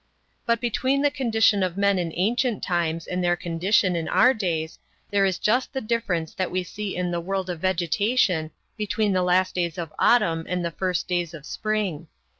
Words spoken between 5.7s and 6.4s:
the difference